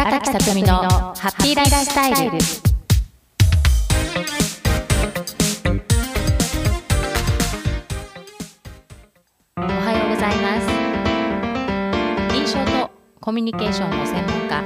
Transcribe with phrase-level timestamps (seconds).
[0.00, 2.38] 荒垣さとみのハッピーライフスタイル。
[9.58, 10.58] おはようございま
[12.32, 12.34] す。
[12.34, 14.64] 印象とコミュニケーションの専門家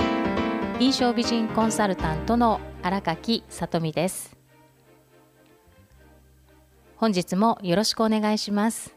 [0.79, 4.37] 印象美人コンサルタントの荒垣さとみです。
[6.95, 8.95] 本日もよろしくお願いします。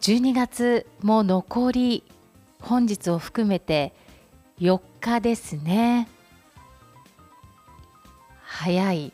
[0.00, 2.04] 12月も残り
[2.66, 3.94] 本日を含めて
[4.58, 6.08] 4日ですね。
[8.42, 9.12] 早い。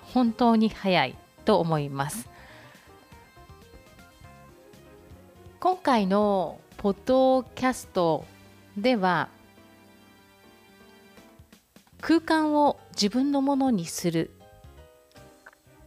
[0.00, 2.30] 本当に早いと思います。
[5.60, 8.24] 今回のポッドキャスト
[8.74, 9.28] では
[12.00, 14.30] 空間を自分のものにする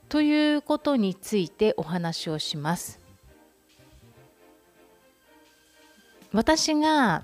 [0.07, 3.02] ということについてお話をします。
[6.33, 7.23] 私が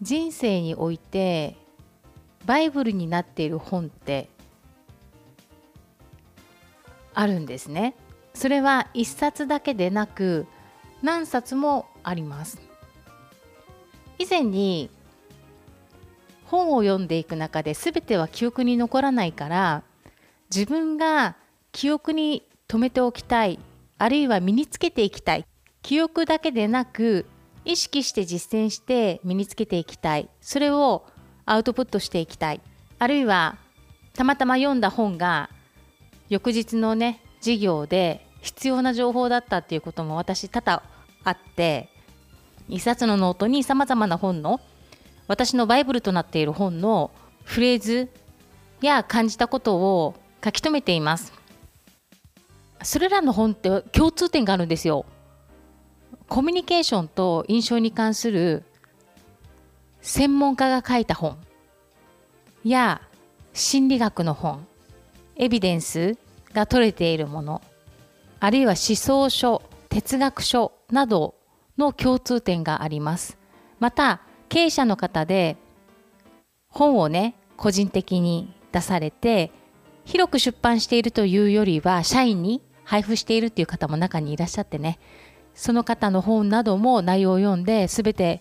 [0.00, 1.56] 人生において
[2.46, 4.28] バイブルになっている本って
[7.14, 7.94] あるんですね。
[8.32, 10.46] それは一冊だけでなく
[11.02, 12.60] 何冊もあります。
[14.18, 14.90] 以前に
[16.44, 19.82] 本を読んでいく中で全ては記憶に残らないから
[20.54, 21.36] 自分が
[21.72, 23.58] 記憶に留めておきたい
[23.98, 25.44] あるいは身につけていきたい
[25.82, 27.26] 記憶だけでなく
[27.66, 30.28] 意識して実践して身につけていきたい。
[30.40, 31.04] それを
[31.44, 32.60] アウトプットしていきたい。
[32.98, 33.58] あるいは
[34.14, 35.50] たまたま読んだ本が
[36.28, 40.82] 翌日のね授業で必要な情報だったっていうことも私多々
[41.24, 41.90] あって
[42.68, 44.60] 一冊のノートにさまざまな本の
[45.28, 47.10] 私のバイブルとなっている本の
[47.44, 48.08] フレーズ
[48.80, 51.32] や感じたことを書き留めています。
[52.82, 55.04] それらの本って共通点があるんですよ。
[56.28, 58.64] コミュニケーションと印象に関する
[60.00, 61.36] 専門家が書いた本。
[62.64, 63.00] や
[63.52, 64.66] 心理学の本。
[65.36, 66.16] エビデンス
[66.52, 67.62] が取れているもの。
[68.40, 71.34] あるいは思想書哲学書など
[71.78, 73.38] の共通点があります。
[73.78, 75.56] また経営者の方で
[76.68, 79.50] 本をね個人的に出されて
[80.04, 84.98] 広く出版しているというよりは社員に配布しているっていう方も中にいらっしゃってね。
[85.56, 88.40] その方の本なども内容を読んで全て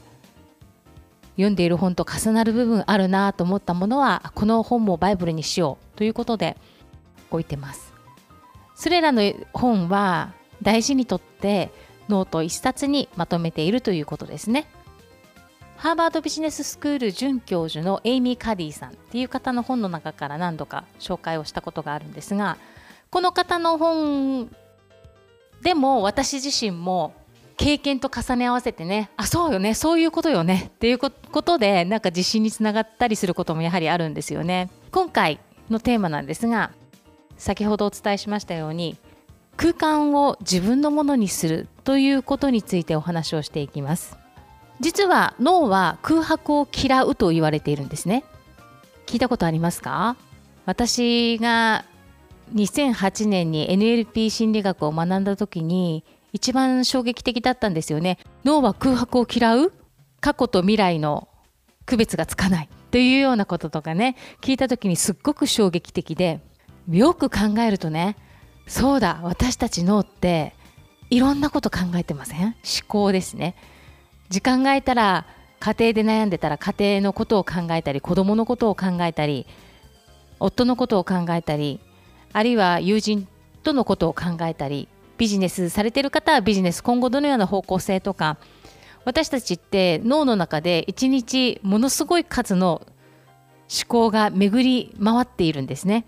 [1.38, 6.58] 読んでいる本と重なる部分あるなと思ったものはこの本もバイブルにしようということで
[7.32, 7.94] 置いてます。
[8.76, 9.22] それらの
[9.54, 11.72] 本は大事にとって
[12.10, 14.68] ノート1冊にまとめているということですね。
[15.78, 22.58] ハーバードビジネススクール准教授のエイミー・カディさんっていう方の本の中から何度か紹介をしたことがあるんですが
[23.10, 24.50] この方の本
[25.66, 27.14] でも私自身も
[27.58, 34.70] 経験と重ね合わせてねあそうよねそういうことよねっていうことでなんか自信につながったりすることもやはりあるんですよね。
[34.92, 35.40] 今回
[35.72, 36.70] のテーマなんですが
[37.38, 38.96] 先ほどお伝えしましたように
[39.58, 44.16] 空間を自分のものにするということについてお話をしていきます。
[44.82, 48.24] 実は脳は空白を嫌うと言われているんですね。
[49.08, 50.16] 聞いたことありますか？
[50.68, 51.86] 私が
[52.54, 58.20] 2008年に NLP 心理学を学んだ時に一番衝撃的だったんですよね。
[58.44, 59.74] 脳は空白を嫌う？
[60.22, 61.28] 過去と未来の
[61.86, 62.70] 区別がつかない？
[62.92, 66.40] というようなこととかね聞いた時にすっごく衝撃的で
[66.90, 68.16] よく考えるとね
[68.68, 70.54] そうだ私たち脳って
[71.10, 72.42] いろんなこと考えてません？
[72.44, 72.56] 思
[72.88, 73.56] 考ですね。
[74.30, 75.26] 時間が空いたら
[75.60, 79.46] 家庭で悩んでたら家庭のことを考えたり子供のことを考えたり
[80.40, 81.80] 夫のことを考えたり
[82.36, 83.30] あるいは友人
[83.64, 88.38] とのことを考えたりビジネスされてる方はビジネス今後どのような方向性とか
[89.06, 92.82] 私たちって脳の中で一日ものすごい数の
[93.72, 96.06] 思考が巡り回っているんですね。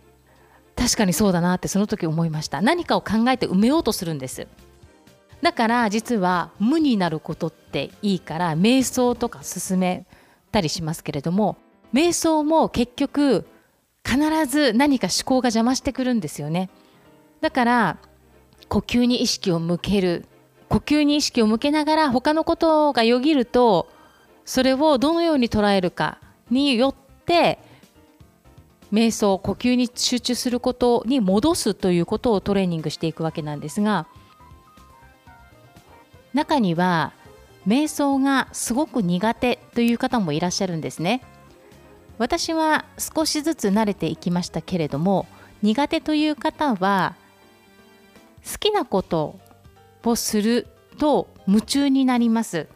[0.75, 2.61] 確かにそうだなってその時思いました。
[2.61, 4.47] 何かを考えて埋めようとするんです。
[5.41, 10.06] だから実は無になることっていいから瞑想とか進め
[10.51, 11.56] たりしますけれども
[11.94, 13.45] 瞑想も結局
[14.07, 16.69] 必ず何か思考が邪魔してくるんですよね
[17.42, 17.98] だから
[18.69, 20.25] 呼吸に意識を向ける
[20.69, 23.89] 呼吸に意識を向けながら他のことがよぎると
[24.45, 26.19] それをどのように捉えるか
[26.50, 26.95] によっ
[27.25, 27.59] て
[28.94, 34.07] 瞑想呼吸に集中することに戻すということをトレーニングしていくわけなんですが
[36.33, 37.13] 中には
[37.68, 41.21] 瞑想がすごく苦手という方もいらっしゃるんですね。
[42.17, 45.27] 私は少しずつ慣れていきましたけれども
[45.61, 47.15] 苦手という方は
[48.51, 49.39] 好きなこと
[50.03, 50.67] をする
[50.97, 52.67] と夢中になります。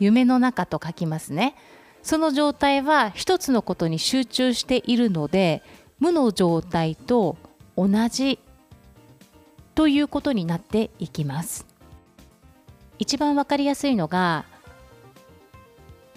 [0.00, 1.54] 夢の中と書きますね。
[2.02, 5.62] その状態は一つのことに集中しているので
[6.00, 7.36] 無の状態と
[7.76, 8.40] 同じ
[9.74, 11.66] ということになっていきます。
[12.98, 14.44] 一番わかりやすいのが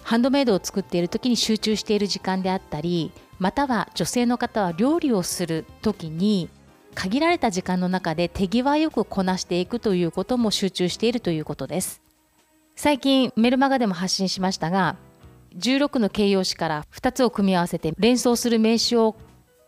[0.08, 6.50] ハンドメイドを作っている時に集中している時間であったりまたは女性の方は料理をする時に
[6.96, 12.02] 限られた時間の中で手際よくこなしていくということも集中しているということです。
[12.78, 14.96] 最近メルマガでも発信しましたが
[15.58, 19.18] 16の形容詞から2つを組み合わせて連想する名詞を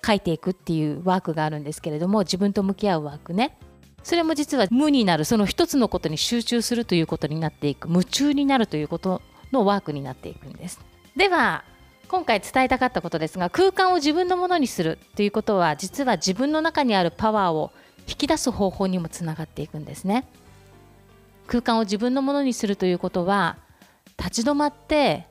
[0.06, 3.58] 書いていくっていうワークがあるんですけれども自分と向き合うワークね。
[4.04, 10.80] それも実は無になるその一つのことに集中するということになっていく夢中になるということのワークになっていくんです。
[11.16, 11.64] では
[12.08, 17.72] 今回伝えたかったことですが空間を自分のものにするということは実は自分の中にあるパワーを
[18.08, 20.28] 引き出す方法にもつながっていくんですね。
[21.48, 23.58] 空間を自分のものにするということは
[24.18, 25.28] 立ち止まって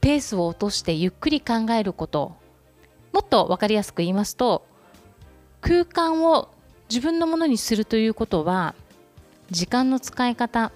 [0.00, 2.36] ペースを落としてゆっくり考えること。
[3.12, 4.66] もっと分かりやすく言いますと
[5.60, 6.48] 空間を
[6.88, 8.74] 自分のものにするということは
[9.50, 10.72] 時間の使い方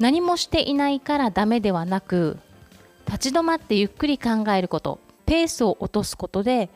[0.00, 2.38] 何もしていないからダメではなく
[3.06, 6.70] 立ち止まってゆっくり考えることペースを落とすことで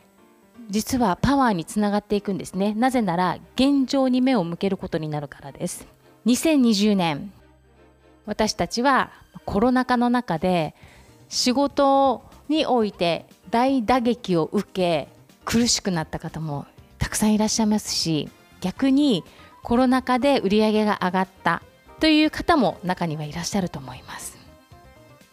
[0.69, 2.73] 実はパワーにつながっていくんですね。
[2.73, 5.87] なぜなら現状に目を向けることになるからです。
[6.25, 7.31] 2020年
[8.25, 9.11] 私たちは
[9.45, 10.75] コロナ禍の中で
[11.29, 15.07] 仕事において大打撃を受け
[15.45, 16.65] 苦しくなった方も
[16.97, 18.29] たくさんいらっしゃいますし
[18.61, 19.23] 逆に
[19.61, 21.63] コロナ禍で売り上げが上がった。
[21.99, 24.37] という方も中にはいらっしゃると思います。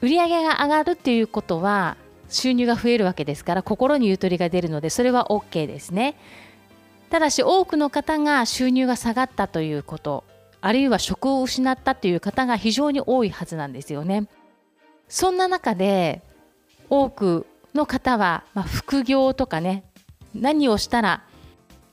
[0.00, 1.96] 売上が上がるっていうことは
[2.28, 6.16] 収入が増えるわけですから心にゆとりが出るのでそれは OK ですね。
[7.10, 10.24] ただし多くの方が収入が下がったということ
[10.62, 14.28] あるいは職を失ったという方が非常に多いはずなんですよね。
[15.08, 16.22] そんな中で
[16.88, 19.84] 多くの方は、まあ、副業とかね
[20.34, 21.22] 何をしたら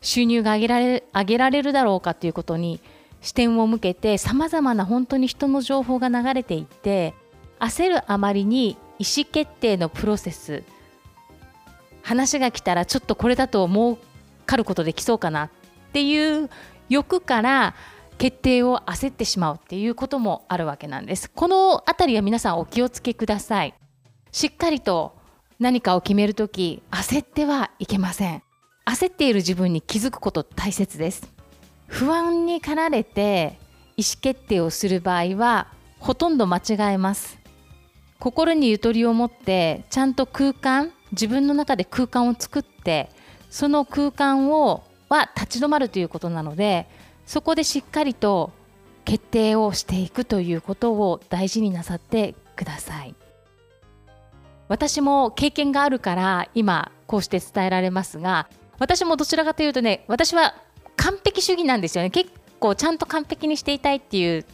[0.01, 2.79] 収入が上げられ上げられるだろうかということに
[3.21, 7.13] 視点を向けてさまざまな本当に人の情報が流れていって
[7.59, 10.63] 焦るあまりに意思決定のプロセス
[12.01, 13.97] 話が来たらちょっとこれだと儲
[14.45, 15.49] かることできそうかなっ
[15.93, 16.49] ていう
[16.89, 17.75] 欲から
[18.17, 21.29] 決定を焦ってしまうっていうこともあるわけなんです。
[21.29, 23.73] この辺りは皆さんお気をつけください。
[24.31, 25.15] しっかりと
[25.59, 28.43] 何かを決める時焦ってはいけません。
[28.85, 31.38] 焦っている自分に気づくこと大切です。
[31.89, 33.59] 不安に駆られて
[33.97, 35.67] 意思決定をする場合は
[35.99, 37.37] ほとんど間違えます。
[38.19, 43.09] 心にゆとりを持ってちゃんと空間自分の中で空間を作って
[43.49, 46.87] その空間をは立ち止まるということなので
[47.25, 48.51] そこでしっかりと
[49.05, 53.15] 決定をしていくということを大事になさってください。
[54.67, 58.47] 私も経験があるから今こうして伝えられますが
[58.77, 60.53] 私もどちらかというとね私は
[60.99, 62.09] 完璧主義なんですよね。
[62.09, 62.29] 結
[62.59, 64.45] 構ちゃんと完璧にしていたいっていう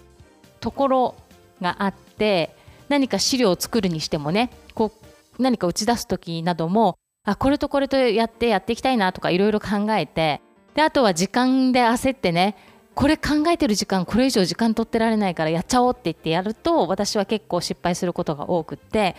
[0.60, 1.16] ところ
[1.60, 2.56] があって
[2.88, 4.92] 何か資料を作るにしてもねこ
[5.40, 10.42] う何か打ち出す時などもあこれとこれとやってやっていきたいなとかいろいろ考えて
[10.76, 12.56] であとは時間で焦ってね
[12.94, 19.16] これ考えてる時間これ以上時間取ってられないからやっちゃおうって言ってやると私は結構失敗することが多くって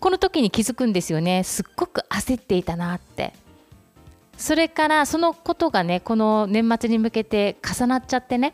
[0.00, 1.44] この時に気づくんですよね。
[1.44, 3.32] すっごく焦っていたなって。
[4.44, 8.52] それからそのことがねこの年末に向けて重なっちゃってね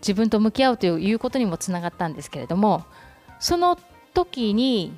[0.00, 2.82] 自分と向き合うということにもつながったんですけれども
[3.38, 3.78] その
[4.14, 4.96] 時に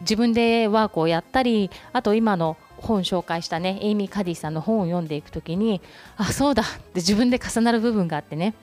[0.00, 5.80] 自分でワークをやったりあと今の本紹介したねエイミー・カディさんの本を読んでいく時に
[6.16, 8.54] あそうだって自分で重なる部分があってね。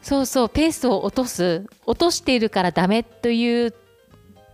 [0.00, 3.74] そうそうペースを落とす落としているからダメという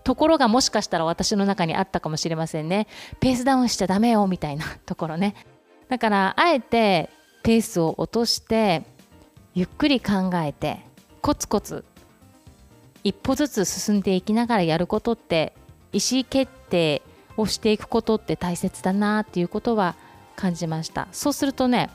[0.09, 2.87] ところがもしかしたら私の中にあったかもしれませんね。
[3.21, 5.35] ペースダウンしちゃダメよみたいなところね。
[5.91, 7.11] だからあえて
[7.43, 8.85] ペースを落として
[9.55, 10.81] ゆっくり考えて
[11.21, 11.85] コツコツ
[13.05, 15.53] 一歩ずつ進んでいきながらやることって
[15.93, 17.03] 意思決定
[17.37, 19.95] をしていくことって大切だなっていうことは
[20.37, 21.09] 感じました。
[21.13, 21.91] そうするとね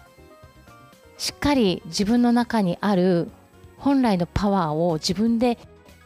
[1.18, 3.32] しっかり自分の中にある
[3.80, 5.58] 本来のパワーを自分で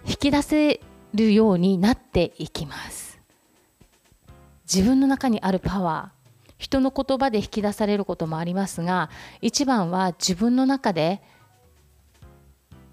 [0.08, 0.80] 引き出せ
[1.14, 3.20] るようになっていきます。
[4.72, 6.18] 自分の中にあるパワー
[6.58, 9.10] 人の言葉で引き出されることもありますが
[9.42, 11.22] 一番は自分の中で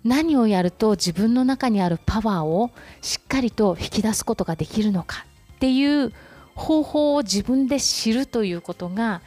[0.04, 6.12] 何をやると自分の中にあるパワーをしっかりと引き出すことができるのかっていう
[6.54, 9.22] 方法を自分で知るということが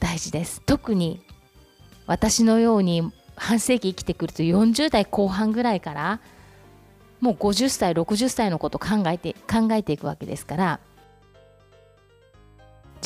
[0.00, 0.62] 大事です。
[0.64, 1.20] 特に
[2.06, 6.20] 私のように半世紀生きてくると40代後半ぐらいから
[7.20, 10.80] もう50歳60歳のこと考えて考えていくわけですから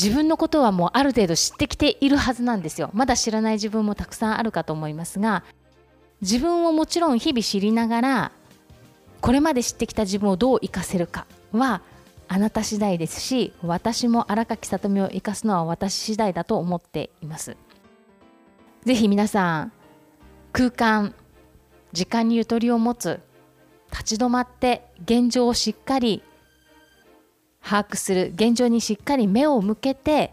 [0.01, 2.91] 自分のことはもうある程度知ってきているはずなんですよ。
[2.95, 5.45] まだ知らない自分もたくさんあるかと思いますが
[6.23, 8.33] 自分をもちろん日々知りながら
[9.21, 11.83] これまで知ってきた自分をどう生かせるかは
[12.29, 17.57] あなた次第ですし私も荒垣さとみを生かすのは私次第だと思っています。
[18.85, 19.73] ぜひ皆さん
[20.53, 21.15] 空間
[21.93, 23.21] 時間にゆとりを持つ
[23.93, 26.23] 立ち止まって現状をしっかり
[27.63, 30.33] 把握する現状にしっかり目を向けて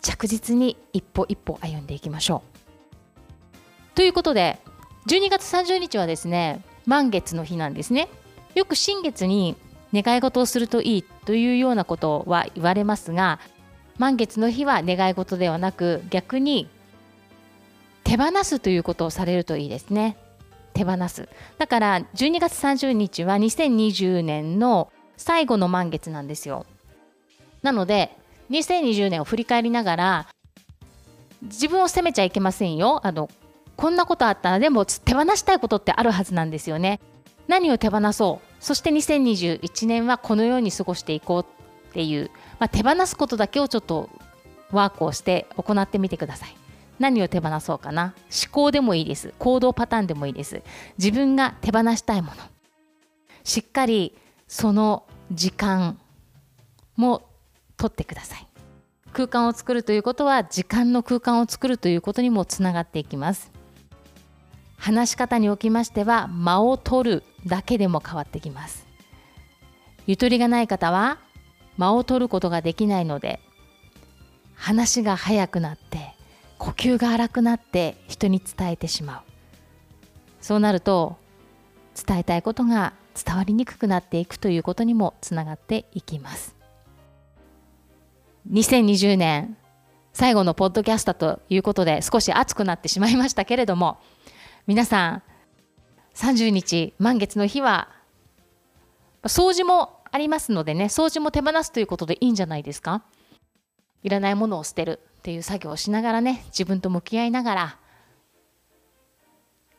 [0.00, 3.96] 着実に一歩一歩歩んでいきましょう。
[3.96, 4.58] ということで
[5.08, 8.08] 12月30日はですね満月の日なんですね。
[8.54, 9.56] よく新月に
[9.92, 13.38] 願い事をするといいというようなことは言われますが
[13.98, 16.68] 満月の日は願い事ではなく逆に
[18.04, 20.16] 手放すということをされるといいですね。
[20.80, 21.28] 手放す。
[21.58, 26.64] だから12月30日は2020年の最後の満月なんですよ。
[27.62, 28.16] なので
[28.50, 30.26] 2020年を振り返りながら
[31.42, 33.00] 自分を責めちゃいけませんよ。
[33.06, 33.28] あの
[33.76, 37.00] こんなことあったらでも手放したいことってあるはずなんですよね。
[37.46, 41.42] 何を手放そうそして2021年はこのように過ごしていこう
[41.90, 44.08] っていう、まあ、手放すことだけをちょっと
[44.70, 46.59] ワークをして行ってみてください。
[47.00, 48.14] 何を手放そうかな。
[48.30, 49.32] 思考でもいいです。
[49.38, 50.62] 行動パターンでもいいです。
[50.98, 52.34] 自分が手放したいもの。
[53.42, 54.16] しっかり
[54.46, 55.98] その時間
[56.96, 57.26] も
[57.78, 58.46] 取ってください。
[59.12, 63.50] 空間を作るということは時間の空間を作るということにもつながっていきます。
[64.76, 68.86] 話し方におきましては間を取るだけでも変わってきます。
[70.06, 71.18] ゆとりがない方は
[71.78, 73.40] 間を取ることができないので
[74.54, 76.14] 話が早くなって
[76.60, 79.22] 呼吸が荒くなって人に伝えてしまう。
[80.42, 81.16] そうなると
[82.06, 86.54] 伝えたいことが伝わりにくくなっていくということにもつながっていきます。
[88.50, 89.56] 2020年
[90.12, 93.98] 最後のポッドキャストということで少し熱くなってしまいましたけれども
[94.66, 95.22] 皆さん
[96.14, 97.88] 30日満月の日は
[99.24, 103.02] 掃除もありますのでね掃除も手放すということでいいんじゃないですか？
[104.02, 105.00] いらないものを捨てる。
[105.20, 107.76] っていう作業をしながらね自分と向き合いながら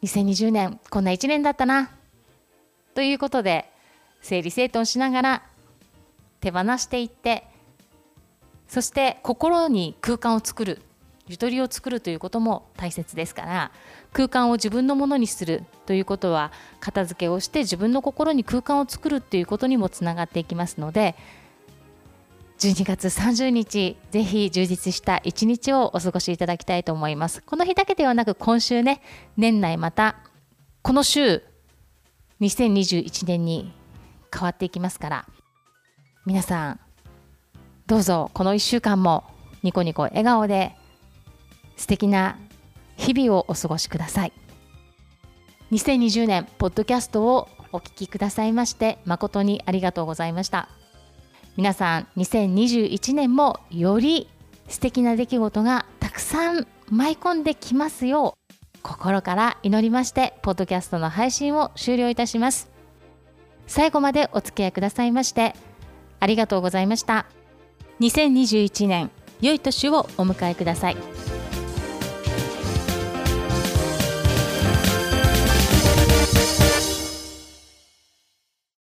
[0.03, 1.89] 2020年こんな1年だったな
[2.93, 3.65] ということで
[4.21, 5.43] 整理整頓しながら
[6.41, 7.47] 手放していって
[8.67, 10.79] そして心に空間を作る
[11.27, 13.71] ゆとりを作るということも大切ですから
[14.13, 21.15] 空間を自分のものにするということは片付けをして自分の心に空間を作るっていうことにもつながっていきますので
[22.61, 27.41] 12月30日、ぜひ充実した一日をお過ごしいただきたいと思います。
[27.41, 29.01] この日だけではなく、今週ね、
[29.35, 30.17] 年内また、
[30.83, 31.41] この週、
[32.39, 33.73] 2021年に
[34.31, 35.27] 変わっていきますから、
[36.27, 36.79] 皆さん、
[37.87, 39.23] どうぞこの1週間も
[39.63, 40.75] ニコニコ笑顔で
[41.77, 42.37] 素敵な
[42.95, 44.33] 日々をお過ごしください。
[45.71, 50.69] 2020年、ポッドキャストをお聴きくださいまして、誠にありがとうございました。
[51.57, 54.27] 皆さん2021年もより
[54.67, 62.69] 素敵な出来事がたくさん舞い込んできますよう心から祈りましてポッドキャストの配信を終了いたします。
[63.67, 65.55] 最後までお付き合いくださいまして
[66.19, 67.25] ありがとうございました。
[67.99, 70.97] 2021年良い年をお迎えください。